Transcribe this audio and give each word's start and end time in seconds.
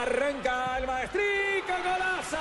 Arranca 0.00 0.78
el 0.78 0.86
maestrico 0.86 1.74
golazo. 1.82 2.36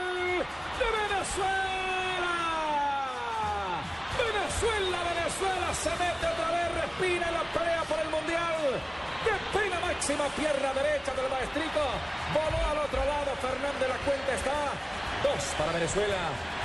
¡Gol 0.00 0.46
de 0.78 0.86
Venezuela! 0.98 2.36
Venezuela, 5.14 5.74
se 5.74 5.90
mete 5.90 6.26
otra 6.26 6.50
vez, 6.50 6.68
respira 6.74 7.30
la 7.30 7.42
pelea 7.52 7.79
pena 10.06 10.24
máxima! 10.24 10.24
Pierna 10.36 10.72
derecha 10.74 11.12
del 11.14 11.28
maestrico. 11.30 11.80
Voló 12.34 12.58
al 12.70 12.78
otro 12.78 13.00
lado. 13.04 13.30
Fernández 13.40 13.88
la 13.88 13.98
cuenta 14.04 14.32
está. 14.34 14.58
Dos 15.20 15.42
para 15.58 15.72
Venezuela. 15.72 16.16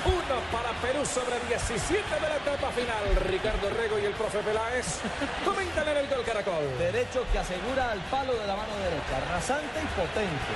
Uno 0.06 0.36
para 0.54 0.70
Perú 0.80 1.04
sobre 1.04 1.36
17 1.50 1.76
de 2.00 2.28
la 2.28 2.36
etapa 2.40 2.70
final. 2.72 3.04
Ricardo 3.28 3.68
Rego 3.70 3.98
y 3.98 4.06
el 4.06 4.14
profe 4.14 4.38
Peláez 4.40 5.02
comentan 5.44 5.88
en 5.88 5.96
el 5.98 6.06
gol 6.08 6.22
Caracol. 6.24 6.64
Derecho 6.78 7.26
que 7.32 7.38
asegura 7.38 7.90
al 7.92 8.00
palo 8.08 8.32
de 8.32 8.46
la 8.46 8.56
mano 8.56 8.72
derecha. 8.80 9.18
Rasante 9.28 9.76
y 9.82 9.88
potente. 9.98 10.54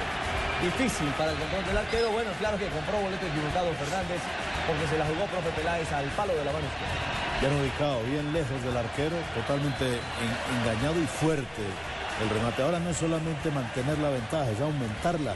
Difícil 0.63 1.09
para 1.19 1.33
el 1.33 1.39
control 1.39 1.65
del 1.67 1.77
arquero. 1.77 2.09
Bueno, 2.13 2.31
claro 2.39 2.57
que 2.57 2.69
compró 2.73 3.01
boleto 3.05 3.27
equivocado 3.27 3.69
Fernández 3.77 4.21
porque 4.65 4.87
se 4.89 4.97
la 4.97 5.05
jugó 5.05 5.27
profe 5.29 5.51
Peláez 5.61 5.91
al 5.93 6.09
palo 6.17 6.33
de 6.33 6.45
la 6.45 6.53
mano 6.53 6.65
izquierda. 6.65 6.97
Bien 7.41 7.53
ubicado, 7.61 8.01
bien 8.05 8.33
lejos 8.33 8.61
del 8.65 8.77
arquero, 8.77 9.17
totalmente 9.35 9.85
en- 9.99 10.37
engañado 10.61 10.97
y 11.01 11.07
fuerte 11.09 11.65
el 12.23 12.31
remate. 12.31 12.63
Ahora 12.63 12.79
no 12.79 12.91
es 12.91 12.97
solamente 12.97 13.51
mantener 13.51 13.99
la 13.99 14.11
ventaja, 14.11 14.51
es 14.51 14.61
aumentarla 14.61 15.35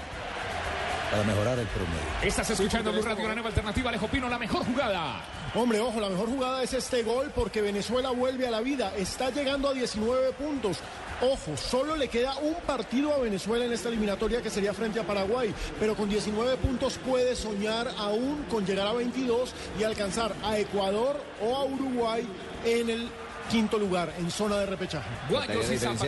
para 1.11 1.23
mejorar 1.25 1.59
el 1.59 1.67
promedio. 1.69 2.01
Estás 2.23 2.51
escuchando 2.51 2.93
Blue 2.93 3.03
Radio, 3.03 3.29
la 3.29 3.35
nueva 3.35 3.49
alternativa. 3.49 3.89
Alejo 3.91 4.09
Pino, 4.09 4.29
la 4.29 4.39
mejor 4.39 4.65
jugada. 4.65 5.21
Hombre, 5.55 5.79
ojo, 5.79 6.01
la 6.01 6.09
mejor 6.09 6.29
jugada 6.29 6.63
es 6.63 6.73
este 6.73 7.03
gol 7.03 7.31
porque 7.35 7.61
Venezuela 7.61 8.11
vuelve 8.11 8.47
a 8.49 8.51
la 8.51 8.61
vida. 8.61 8.93
Está 8.97 9.31
llegando 9.31 9.69
a 9.69 9.73
19 9.73 10.33
puntos. 10.33 10.79
Ojo, 11.21 11.57
solo 11.57 11.95
le 11.95 12.09
queda 12.09 12.37
un 12.39 12.55
partido 12.67 13.15
a 13.15 13.19
Venezuela 13.19 13.65
en 13.65 13.73
esta 13.73 13.89
eliminatoria 13.89 14.43
que 14.43 14.51
sería 14.51 14.75
frente 14.75 14.99
a 14.99 15.05
Paraguay. 15.05 15.55
Pero 15.79 15.95
con 15.95 16.09
19 16.09 16.57
puntos 16.57 16.99
puede 16.99 17.37
soñar 17.37 17.89
aún 17.97 18.45
con 18.51 18.67
llegar 18.67 18.89
a 18.89 18.93
22 18.95 19.55
y 19.79 19.85
alcanzar 19.85 20.35
a 20.43 20.59
Ecuador 20.59 21.23
o 21.41 21.55
a 21.55 21.65
Uruguay 21.65 22.27
en 22.65 22.91
el 22.91 23.09
quinto 23.49 23.79
lugar, 23.79 24.13
en 24.19 24.31
zona 24.31 24.59
de 24.59 24.67
repechaje. 24.67 25.09
Guayos 25.31 25.71
y 25.71 25.79
Zapata. 25.79 26.07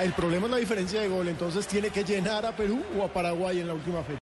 El 0.00 0.12
problema 0.12 0.46
es 0.46 0.50
la 0.50 0.56
diferencia 0.58 1.00
de 1.00 1.08
gol, 1.08 1.28
entonces 1.28 1.66
tiene 1.66 1.90
que 1.90 2.04
llenar 2.04 2.44
a 2.46 2.52
Perú 2.56 2.82
o 2.98 3.04
a 3.04 3.08
Paraguay 3.08 3.60
en 3.60 3.68
la 3.68 3.74
última 3.74 4.02
fecha. 4.02 4.18